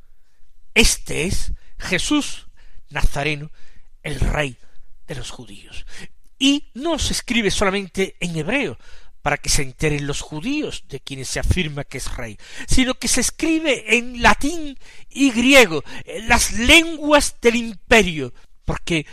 Este 0.73 1.25
es 1.25 1.51
Jesús 1.77 2.47
Nazareno, 2.89 3.51
el 4.03 4.19
rey 4.19 4.57
de 5.07 5.15
los 5.15 5.29
judíos. 5.31 5.85
Y 6.39 6.71
no 6.73 6.97
se 6.97 7.13
escribe 7.13 7.51
solamente 7.51 8.15
en 8.19 8.35
hebreo, 8.35 8.77
para 9.21 9.37
que 9.37 9.49
se 9.49 9.61
enteren 9.61 10.07
los 10.07 10.21
judíos 10.21 10.85
de 10.87 10.99
quienes 10.99 11.27
se 11.27 11.39
afirma 11.39 11.83
que 11.83 11.97
es 11.97 12.15
rey, 12.15 12.37
sino 12.67 12.95
que 12.95 13.07
se 13.07 13.21
escribe 13.21 13.97
en 13.97 14.21
latín 14.21 14.77
y 15.09 15.31
griego, 15.31 15.83
en 16.05 16.27
las 16.27 16.53
lenguas 16.53 17.35
del 17.41 17.55
imperio, 17.55 18.33
porque 18.65 19.05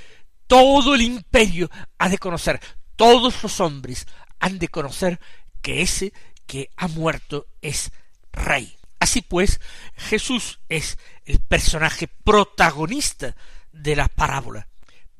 todo 0.46 0.94
el 0.94 1.02
imperio 1.02 1.70
ha 1.98 2.08
de 2.08 2.18
conocer, 2.18 2.60
todos 2.96 3.42
los 3.42 3.60
hombres 3.60 4.06
han 4.40 4.58
de 4.58 4.68
conocer 4.68 5.20
que 5.60 5.82
ese 5.82 6.12
que 6.46 6.70
ha 6.76 6.88
muerto 6.88 7.46
es 7.60 7.92
rey. 8.32 8.76
Así 9.00 9.20
pues, 9.20 9.60
Jesús 9.96 10.60
es 10.68 10.98
el 11.24 11.40
personaje 11.40 12.08
protagonista 12.08 13.36
de 13.72 13.94
la 13.94 14.08
parábola. 14.08 14.68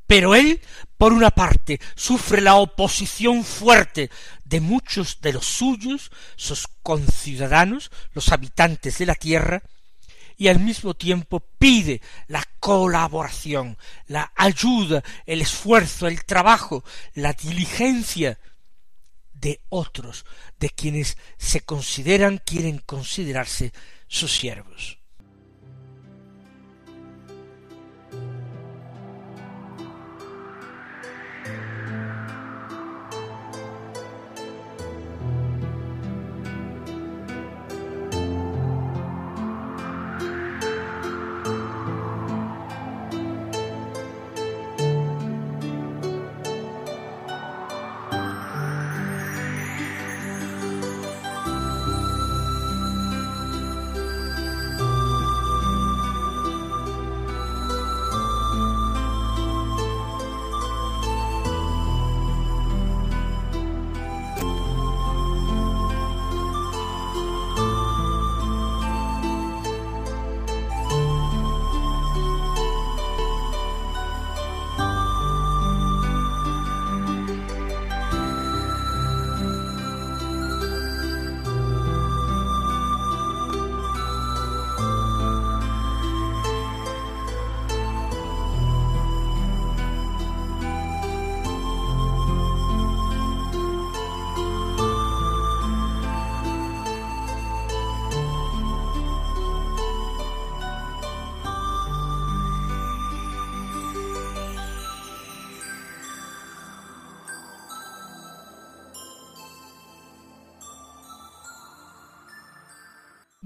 Pero 0.08 0.34
él, 0.34 0.60
por 0.96 1.12
una 1.12 1.30
parte, 1.30 1.78
sufre 1.94 2.40
la 2.40 2.56
oposición 2.56 3.44
fuerte 3.44 4.10
de 4.42 4.60
muchos 4.60 5.20
de 5.20 5.34
los 5.34 5.44
suyos, 5.44 6.10
sus 6.34 6.66
conciudadanos, 6.82 7.90
los 8.14 8.32
habitantes 8.32 8.96
de 8.96 9.06
la 9.06 9.14
tierra, 9.14 9.62
y 10.38 10.48
al 10.48 10.60
mismo 10.60 10.94
tiempo 10.94 11.40
pide 11.58 12.00
la 12.26 12.42
colaboración, 12.58 13.76
la 14.06 14.32
ayuda, 14.34 15.04
el 15.26 15.42
esfuerzo, 15.42 16.06
el 16.06 16.24
trabajo, 16.24 16.84
la 17.14 17.34
diligencia 17.34 18.38
de 19.34 19.60
otros, 19.68 20.24
de 20.58 20.70
quienes 20.70 21.18
se 21.36 21.60
consideran, 21.60 22.38
quieren 22.38 22.78
considerarse 22.78 23.74
sus 24.06 24.32
siervos. 24.32 24.97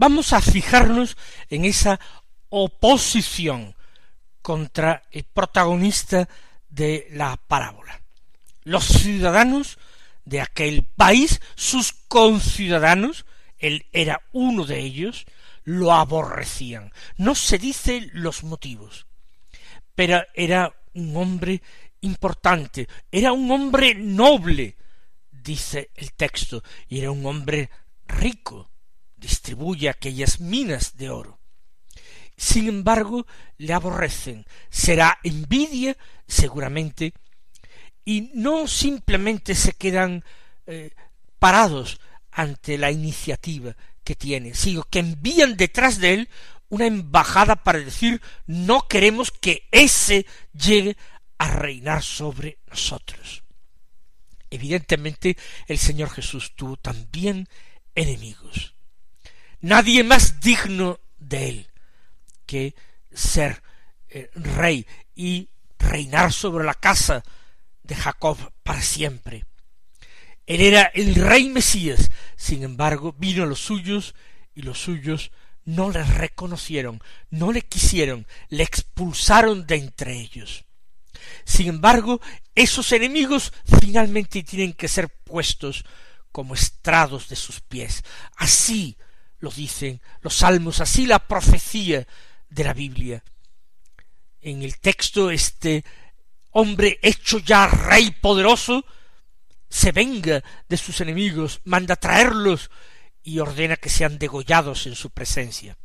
Vamos 0.02 0.32
a 0.32 0.40
fijarnos 0.40 1.16
en 1.48 1.64
esa 1.64 2.00
oposición 2.48 3.76
contra 4.42 5.04
el 5.12 5.22
protagonista 5.22 6.28
de 6.68 7.06
la 7.12 7.36
parábola. 7.36 8.02
Los 8.64 8.84
ciudadanos 8.84 9.78
de 10.24 10.40
aquel 10.40 10.82
país, 10.82 11.40
sus 11.54 11.92
conciudadanos, 12.08 13.26
él 13.58 13.86
era 13.92 14.20
uno 14.32 14.64
de 14.64 14.80
ellos, 14.80 15.24
lo 15.62 15.92
aborrecían. 15.92 16.92
No 17.16 17.36
se 17.36 17.58
dice 17.58 18.10
los 18.12 18.42
motivos, 18.42 19.06
pero 19.94 20.20
era 20.34 20.74
un 20.94 21.16
hombre 21.16 21.62
importante, 22.00 22.88
era 23.12 23.30
un 23.30 23.48
hombre 23.52 23.94
noble, 23.94 24.74
dice 25.30 25.92
el 25.94 26.12
texto, 26.14 26.60
y 26.88 26.98
era 26.98 27.12
un 27.12 27.24
hombre 27.24 27.70
rico, 28.08 28.71
distribuye 29.22 29.88
aquellas 29.88 30.40
minas 30.40 30.96
de 30.96 31.08
oro. 31.08 31.38
Sin 32.36 32.68
embargo, 32.68 33.26
le 33.56 33.72
aborrecen. 33.72 34.44
Será 34.68 35.18
envidia, 35.22 35.96
seguramente, 36.26 37.14
y 38.04 38.32
no 38.34 38.66
simplemente 38.66 39.54
se 39.54 39.72
quedan 39.72 40.24
eh, 40.66 40.90
parados 41.38 42.00
ante 42.32 42.76
la 42.76 42.90
iniciativa 42.90 43.76
que 44.02 44.16
tiene, 44.16 44.54
sino 44.54 44.82
que 44.82 44.98
envían 44.98 45.56
detrás 45.56 45.98
de 45.98 46.14
él 46.14 46.28
una 46.68 46.86
embajada 46.86 47.56
para 47.56 47.78
decir 47.78 48.20
no 48.46 48.88
queremos 48.88 49.30
que 49.30 49.68
ese 49.70 50.26
llegue 50.52 50.96
a 51.38 51.48
reinar 51.48 52.02
sobre 52.02 52.58
nosotros. 52.68 53.44
Evidentemente 54.50 55.36
el 55.68 55.78
Señor 55.78 56.10
Jesús 56.10 56.54
tuvo 56.56 56.76
también 56.76 57.46
enemigos 57.94 58.71
nadie 59.62 60.04
más 60.04 60.40
digno 60.40 61.00
de 61.18 61.48
él 61.48 61.66
que 62.44 62.74
ser 63.12 63.62
eh, 64.08 64.30
rey 64.34 64.86
y 65.14 65.48
reinar 65.78 66.32
sobre 66.32 66.64
la 66.64 66.74
casa 66.74 67.22
de 67.82 67.94
Jacob 67.94 68.36
para 68.62 68.82
siempre. 68.82 69.46
Él 70.46 70.60
era 70.60 70.82
el 70.94 71.14
rey 71.14 71.48
Mesías, 71.48 72.10
sin 72.36 72.62
embargo 72.62 73.14
vino 73.16 73.44
a 73.44 73.46
los 73.46 73.60
suyos 73.60 74.14
y 74.54 74.62
los 74.62 74.78
suyos 74.78 75.30
no 75.64 75.90
le 75.90 76.02
reconocieron, 76.02 77.00
no 77.30 77.52
le 77.52 77.62
quisieron, 77.62 78.26
le 78.48 78.64
expulsaron 78.64 79.66
de 79.66 79.76
entre 79.76 80.18
ellos. 80.18 80.64
Sin 81.44 81.68
embargo, 81.68 82.20
esos 82.54 82.90
enemigos 82.92 83.52
finalmente 83.80 84.42
tienen 84.42 84.72
que 84.72 84.88
ser 84.88 85.08
puestos 85.08 85.84
como 86.32 86.54
estrados 86.54 87.28
de 87.28 87.36
sus 87.36 87.60
pies. 87.60 88.02
Así 88.36 88.96
lo 89.42 89.50
dicen 89.50 90.00
los 90.20 90.36
salmos, 90.36 90.80
así 90.80 91.04
la 91.04 91.18
profecía 91.18 92.06
de 92.48 92.64
la 92.64 92.72
Biblia. 92.72 93.24
En 94.40 94.62
el 94.62 94.78
texto 94.78 95.32
este 95.32 95.84
hombre 96.52 97.00
hecho 97.02 97.38
ya 97.38 97.66
rey 97.66 98.12
poderoso 98.12 98.84
se 99.68 99.90
venga 99.90 100.44
de 100.68 100.76
sus 100.76 101.00
enemigos, 101.00 101.60
manda 101.64 101.96
traerlos 101.96 102.70
y 103.24 103.40
ordena 103.40 103.76
que 103.76 103.88
sean 103.88 104.16
degollados 104.16 104.86
en 104.86 104.94
su 104.94 105.10
presencia. 105.10 105.76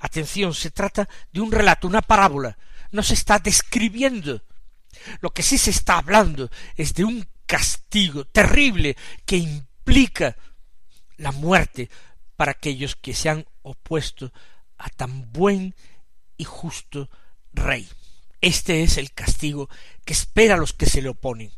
Atención, 0.00 0.52
se 0.52 0.70
trata 0.70 1.08
de 1.32 1.40
un 1.40 1.50
relato, 1.50 1.88
una 1.88 2.02
parábola, 2.02 2.58
no 2.90 3.02
se 3.02 3.14
está 3.14 3.38
describiendo. 3.38 4.42
Lo 5.20 5.30
que 5.30 5.42
sí 5.42 5.56
se 5.56 5.70
está 5.70 5.96
hablando 5.96 6.50
es 6.74 6.92
de 6.92 7.04
un 7.04 7.26
castigo 7.46 8.26
terrible 8.26 8.98
que 9.24 9.36
implica 9.36 10.36
la 11.16 11.32
muerte 11.32 11.88
para 12.36 12.52
aquellos 12.52 12.96
que 12.96 13.14
se 13.14 13.28
han 13.28 13.46
opuesto 13.62 14.32
a 14.78 14.88
tan 14.90 15.32
buen 15.32 15.74
y 16.36 16.44
justo 16.44 17.08
rey. 17.52 17.88
Este 18.40 18.82
es 18.82 18.98
el 18.98 19.12
castigo 19.12 19.68
que 20.04 20.12
espera 20.12 20.54
a 20.54 20.58
los 20.58 20.72
que 20.72 20.86
se 20.86 21.02
le 21.02 21.08
oponen. 21.08 21.50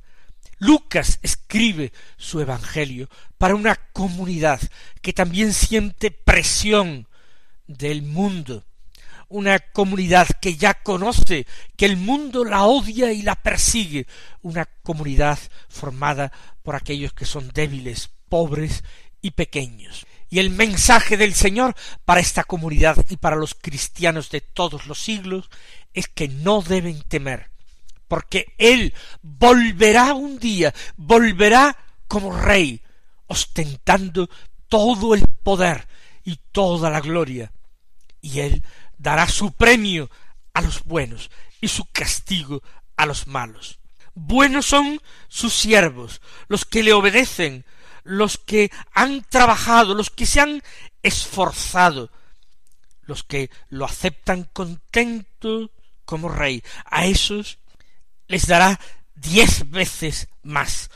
Lucas 0.59 1.19
escribe 1.23 1.93
su 2.17 2.41
Evangelio 2.41 3.09
para 3.37 3.55
una 3.55 3.77
comunidad 3.93 4.61
que 5.03 5.13
también 5.13 5.53
siente 5.53 6.11
presión 6.11 7.07
del 7.67 8.03
mundo, 8.03 8.65
una 9.29 9.59
comunidad 9.59 10.27
que 10.41 10.57
ya 10.57 10.75
conoce 10.75 11.47
que 11.77 11.85
el 11.85 11.97
mundo 11.97 12.45
la 12.45 12.65
odia 12.65 13.13
y 13.13 13.23
la 13.23 13.37
persigue, 13.37 14.07
una 14.43 14.65
comunidad 14.83 15.39
formada 15.69 16.33
por 16.63 16.75
aquellos 16.75 17.13
que 17.13 17.25
son 17.25 17.51
débiles, 17.53 18.11
pobres 18.29 18.83
y 19.21 19.33
pequeños 19.33 20.08
y 20.31 20.39
el 20.39 20.51
mensaje 20.51 21.17
del 21.17 21.35
Señor 21.35 21.75
para 22.05 22.21
esta 22.21 22.45
comunidad 22.45 22.97
y 23.09 23.17
para 23.17 23.37
los 23.37 23.55
cristianos 23.55 24.31
de 24.31 24.41
todos 24.41 24.87
los 24.87 24.99
siglos 24.99 25.49
es 25.95 26.09
que 26.09 26.29
no 26.29 26.63
deben 26.63 27.03
temer, 27.03 27.51
porque 28.07 28.55
Él 28.59 28.95
volverá 29.23 30.15
un 30.15 30.39
día, 30.39 30.75
volverá 30.97 31.77
como 32.07 32.39
rey, 32.39 32.83
ostentando 33.27 34.29
todo 34.69 35.15
el 35.15 35.25
poder 35.43 35.89
y 36.25 36.39
toda 36.53 36.91
la 36.91 37.01
gloria, 37.01 37.53
y 38.21 38.41
Él 38.41 38.63
dará 38.99 39.29
su 39.29 39.53
premio 39.53 40.11
a 40.53 40.61
los 40.61 40.85
buenos 40.85 41.31
y 41.61 41.69
su 41.69 41.87
castigo 41.87 42.63
a 42.97 43.07
los 43.07 43.27
malos. 43.27 43.79
Buenos 44.15 44.67
son 44.67 45.01
sus 45.29 45.55
siervos, 45.55 46.21
los 46.49 46.65
que 46.65 46.83
le 46.83 46.93
obedecen, 46.93 47.65
los 48.09 48.39
que 48.39 48.71
han 48.95 49.23
trabajado, 49.23 49.95
los 49.95 50.09
que 50.09 50.25
se 50.25 50.41
han 50.41 50.63
esforzado, 51.03 52.11
los 53.03 53.23
que 53.23 53.51
lo 53.69 53.85
aceptan 53.85 54.45
contento 54.45 55.71
como 56.07 56.31
rey, 56.31 56.65
a 56.87 57.05
esos 57.05 57.59
les 58.27 58.47
dará 58.47 58.81
diez 59.15 59.71
veces 59.71 60.29
más. 60.43 60.91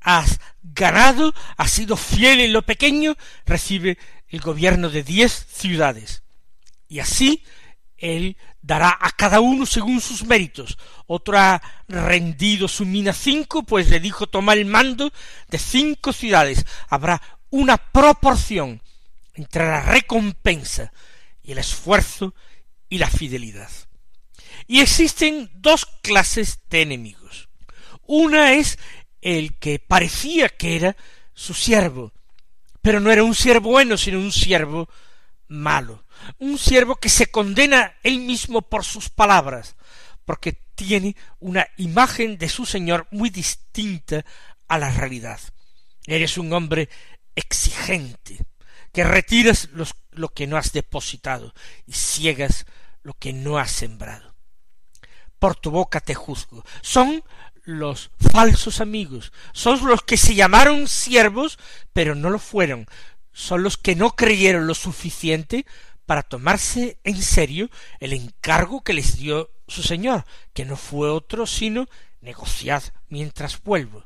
Has 0.00 0.40
ganado, 0.62 1.34
has 1.56 1.70
sido 1.70 1.96
fiel 1.96 2.40
en 2.40 2.52
lo 2.52 2.62
pequeño, 2.62 3.16
recibe 3.46 3.96
el 4.28 4.40
gobierno 4.40 4.90
de 4.90 5.04
diez 5.04 5.46
ciudades. 5.52 6.24
Y 6.88 6.98
así 6.98 7.44
él 8.00 8.36
dará 8.62 8.98
a 9.00 9.10
cada 9.12 9.40
uno 9.40 9.66
según 9.66 10.00
sus 10.00 10.24
méritos. 10.24 10.78
Otro 11.06 11.38
ha 11.38 11.62
rendido 11.86 12.66
su 12.66 12.86
mina 12.86 13.12
cinco, 13.12 13.62
pues 13.62 13.88
le 13.90 14.00
dijo 14.00 14.26
toma 14.26 14.54
el 14.54 14.64
mando 14.64 15.12
de 15.48 15.58
cinco 15.58 16.12
ciudades. 16.12 16.64
Habrá 16.88 17.20
una 17.50 17.76
proporción 17.76 18.82
entre 19.34 19.66
la 19.66 19.82
recompensa 19.82 20.92
y 21.42 21.52
el 21.52 21.58
esfuerzo 21.58 22.34
y 22.88 22.98
la 22.98 23.08
fidelidad. 23.08 23.70
Y 24.66 24.80
existen 24.80 25.50
dos 25.54 25.86
clases 26.02 26.60
de 26.70 26.82
enemigos. 26.82 27.48
Una 28.06 28.52
es 28.54 28.78
el 29.20 29.56
que 29.58 29.78
parecía 29.78 30.48
que 30.48 30.76
era 30.76 30.96
su 31.34 31.54
siervo, 31.54 32.12
pero 32.82 32.98
no 33.00 33.10
era 33.10 33.24
un 33.24 33.34
siervo 33.34 33.70
bueno, 33.70 33.96
sino 33.96 34.18
un 34.18 34.32
siervo 34.32 34.88
malo, 35.48 36.04
un 36.38 36.58
siervo 36.58 36.96
que 36.96 37.08
se 37.08 37.30
condena 37.30 37.94
él 38.02 38.20
mismo 38.20 38.62
por 38.62 38.84
sus 38.84 39.08
palabras, 39.08 39.76
porque 40.24 40.52
tiene 40.74 41.16
una 41.38 41.66
imagen 41.76 42.38
de 42.38 42.48
su 42.48 42.66
Señor 42.66 43.06
muy 43.10 43.30
distinta 43.30 44.24
a 44.68 44.78
la 44.78 44.90
realidad. 44.90 45.40
Eres 46.06 46.38
un 46.38 46.52
hombre 46.52 46.88
exigente, 47.34 48.44
que 48.92 49.04
retiras 49.04 49.68
lo 50.12 50.28
que 50.28 50.46
no 50.46 50.56
has 50.56 50.72
depositado 50.72 51.54
y 51.86 51.92
ciegas 51.92 52.66
lo 53.02 53.14
que 53.14 53.32
no 53.32 53.58
has 53.58 53.70
sembrado. 53.70 54.34
Por 55.38 55.56
tu 55.56 55.70
boca 55.70 56.00
te 56.00 56.14
juzgo. 56.14 56.64
Son 56.82 57.24
los 57.64 58.10
falsos 58.32 58.80
amigos, 58.80 59.32
son 59.52 59.86
los 59.86 60.02
que 60.02 60.16
se 60.16 60.34
llamaron 60.34 60.88
siervos, 60.88 61.58
pero 61.92 62.14
no 62.14 62.30
lo 62.30 62.38
fueron, 62.38 62.86
son 63.32 63.62
los 63.62 63.76
que 63.76 63.94
no 63.94 64.16
creyeron 64.16 64.66
lo 64.66 64.74
suficiente 64.74 65.66
para 66.10 66.24
tomarse 66.24 66.98
en 67.04 67.22
serio 67.22 67.70
el 68.00 68.12
encargo 68.12 68.82
que 68.82 68.92
les 68.92 69.16
dio 69.16 69.48
su 69.68 69.84
señor, 69.84 70.24
que 70.52 70.64
no 70.64 70.74
fue 70.74 71.08
otro 71.08 71.46
sino 71.46 71.86
negociad 72.20 72.82
mientras 73.08 73.62
vuelvo. 73.62 74.02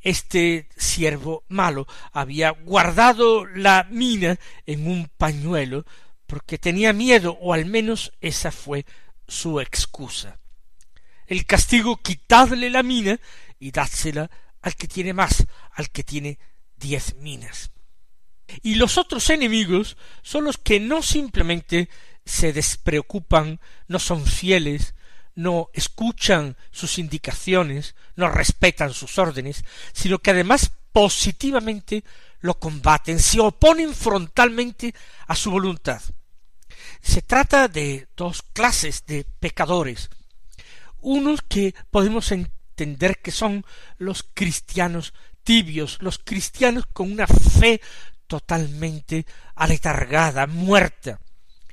Este 0.00 0.68
siervo 0.76 1.44
malo 1.46 1.86
había 2.10 2.50
guardado 2.50 3.46
la 3.46 3.86
mina 3.88 4.40
en 4.66 4.88
un 4.88 5.08
pañuelo 5.18 5.86
porque 6.26 6.58
tenía 6.58 6.92
miedo, 6.92 7.38
o 7.40 7.52
al 7.52 7.64
menos 7.64 8.12
esa 8.20 8.50
fue 8.50 8.84
su 9.28 9.60
excusa. 9.60 10.40
El 11.28 11.46
castigo 11.46 11.98
quitadle 11.98 12.70
la 12.70 12.82
mina 12.82 13.20
y 13.60 13.70
dádsela 13.70 14.28
al 14.62 14.74
que 14.74 14.88
tiene 14.88 15.12
más, 15.12 15.46
al 15.70 15.90
que 15.90 16.02
tiene 16.02 16.40
diez 16.74 17.14
minas. 17.14 17.70
Y 18.62 18.76
los 18.76 18.98
otros 18.98 19.30
enemigos 19.30 19.96
son 20.22 20.44
los 20.44 20.58
que 20.58 20.80
no 20.80 21.02
simplemente 21.02 21.88
se 22.24 22.52
despreocupan, 22.52 23.60
no 23.88 23.98
son 23.98 24.24
fieles, 24.24 24.94
no 25.34 25.70
escuchan 25.72 26.56
sus 26.70 26.98
indicaciones, 26.98 27.94
no 28.16 28.28
respetan 28.28 28.92
sus 28.92 29.18
órdenes, 29.18 29.64
sino 29.92 30.18
que 30.18 30.30
además 30.30 30.72
positivamente 30.92 32.04
lo 32.40 32.58
combaten, 32.58 33.18
se 33.18 33.40
oponen 33.40 33.94
frontalmente 33.94 34.94
a 35.26 35.34
su 35.34 35.50
voluntad. 35.50 36.02
Se 37.00 37.22
trata 37.22 37.68
de 37.68 38.08
dos 38.16 38.42
clases 38.52 39.04
de 39.06 39.24
pecadores, 39.24 40.10
unos 41.00 41.40
que 41.42 41.74
podemos 41.90 42.32
entender 42.32 43.18
que 43.22 43.30
son 43.30 43.64
los 43.98 44.24
cristianos 44.34 45.14
tibios, 45.42 45.98
los 46.00 46.18
cristianos 46.18 46.86
con 46.86 47.10
una 47.10 47.26
fe 47.26 47.80
totalmente 48.30 49.26
aletargada, 49.56 50.46
muerta, 50.46 51.18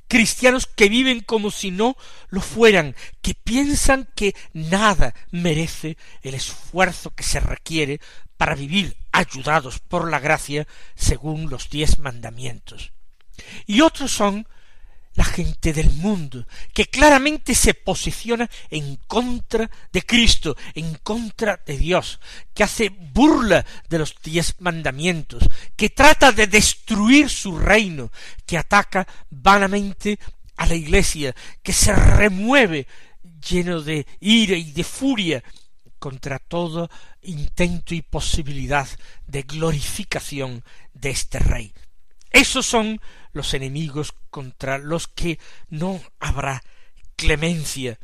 cristianos 0.08 0.66
que 0.66 0.88
viven 0.88 1.20
como 1.20 1.52
si 1.52 1.70
no 1.70 1.96
lo 2.30 2.40
fueran, 2.40 2.96
que 3.22 3.34
piensan 3.34 4.08
que 4.16 4.34
nada 4.52 5.14
merece 5.30 5.96
el 6.20 6.34
esfuerzo 6.34 7.12
que 7.12 7.22
se 7.22 7.38
requiere 7.38 8.00
para 8.36 8.56
vivir 8.56 8.96
ayudados 9.12 9.78
por 9.78 10.10
la 10.10 10.18
gracia 10.18 10.66
según 10.96 11.48
los 11.48 11.70
diez 11.70 12.00
mandamientos. 12.00 12.92
Y 13.64 13.82
otros 13.82 14.10
son 14.10 14.48
la 15.18 15.24
gente 15.24 15.72
del 15.72 15.90
mundo, 15.90 16.46
que 16.72 16.86
claramente 16.86 17.52
se 17.52 17.74
posiciona 17.74 18.48
en 18.70 18.94
contra 19.08 19.68
de 19.92 20.02
Cristo, 20.02 20.56
en 20.76 20.94
contra 21.02 21.60
de 21.66 21.76
Dios, 21.76 22.20
que 22.54 22.62
hace 22.62 22.90
burla 22.90 23.66
de 23.88 23.98
los 23.98 24.14
diez 24.22 24.54
mandamientos, 24.60 25.42
que 25.74 25.90
trata 25.90 26.30
de 26.30 26.46
destruir 26.46 27.28
su 27.28 27.58
reino, 27.58 28.12
que 28.46 28.56
ataca 28.56 29.08
vanamente 29.28 30.20
a 30.56 30.66
la 30.66 30.76
iglesia, 30.76 31.34
que 31.64 31.72
se 31.72 31.92
remueve 31.92 32.86
lleno 33.44 33.80
de 33.80 34.06
ira 34.20 34.56
y 34.56 34.70
de 34.70 34.84
furia 34.84 35.42
contra 35.98 36.38
todo 36.38 36.88
intento 37.22 37.92
y 37.92 38.02
posibilidad 38.02 38.86
de 39.26 39.42
glorificación 39.42 40.62
de 40.94 41.10
este 41.10 41.40
rey. 41.40 41.72
Esos 42.30 42.66
son 42.66 43.00
los 43.32 43.54
enemigos 43.54 44.14
contra 44.30 44.78
los 44.78 45.08
que 45.08 45.38
no 45.68 46.00
habrá 46.20 46.62
clemencia. 47.16 47.98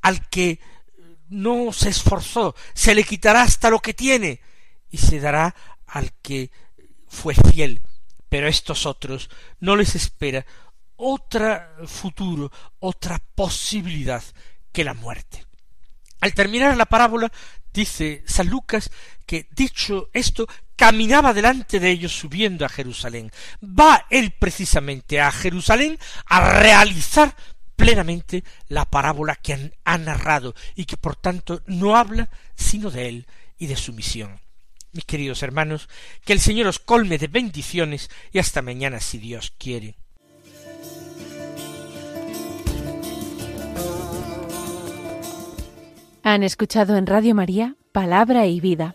Al 0.00 0.28
que 0.28 0.60
no 1.28 1.72
se 1.72 1.90
esforzó, 1.90 2.54
se 2.74 2.94
le 2.94 3.04
quitará 3.04 3.42
hasta 3.42 3.70
lo 3.70 3.80
que 3.80 3.94
tiene 3.94 4.40
y 4.90 4.98
se 4.98 5.20
dará 5.20 5.54
al 5.86 6.12
que 6.22 6.50
fue 7.06 7.34
fiel. 7.34 7.82
Pero 8.28 8.46
a 8.46 8.50
estos 8.50 8.86
otros 8.86 9.30
no 9.60 9.76
les 9.76 9.94
espera 9.94 10.44
otra 10.96 11.76
futuro, 11.86 12.50
otra 12.80 13.20
posibilidad 13.34 14.22
que 14.72 14.84
la 14.84 14.94
muerte. 14.94 15.46
Al 16.20 16.34
terminar 16.34 16.76
la 16.76 16.86
parábola, 16.86 17.32
dice 17.72 18.24
San 18.26 18.48
Lucas 18.48 18.90
que 19.24 19.48
dicho 19.52 20.10
esto, 20.12 20.46
caminaba 20.78 21.34
delante 21.34 21.80
de 21.80 21.90
ellos 21.90 22.16
subiendo 22.16 22.64
a 22.64 22.68
Jerusalén. 22.68 23.32
Va 23.62 24.06
él 24.10 24.30
precisamente 24.30 25.20
a 25.20 25.32
Jerusalén 25.32 25.98
a 26.26 26.60
realizar 26.60 27.34
plenamente 27.74 28.44
la 28.68 28.84
parábola 28.84 29.34
que 29.34 29.72
ha 29.84 29.98
narrado 29.98 30.54
y 30.76 30.84
que 30.84 30.96
por 30.96 31.16
tanto 31.16 31.62
no 31.66 31.96
habla 31.96 32.30
sino 32.54 32.90
de 32.90 33.08
él 33.08 33.26
y 33.58 33.66
de 33.66 33.76
su 33.76 33.92
misión. 33.92 34.40
Mis 34.92 35.04
queridos 35.04 35.42
hermanos, 35.42 35.88
que 36.24 36.32
el 36.32 36.40
Señor 36.40 36.68
os 36.68 36.78
colme 36.78 37.18
de 37.18 37.26
bendiciones 37.26 38.08
y 38.32 38.38
hasta 38.38 38.62
mañana 38.62 39.00
si 39.00 39.18
Dios 39.18 39.52
quiere. 39.58 39.96
Han 46.22 46.44
escuchado 46.44 46.96
en 46.96 47.06
Radio 47.06 47.34
María 47.34 47.74
Palabra 47.90 48.46
y 48.46 48.60
Vida 48.60 48.94